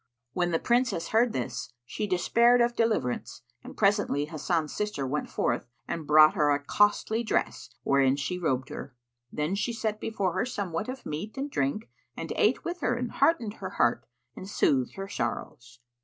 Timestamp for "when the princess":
0.33-1.09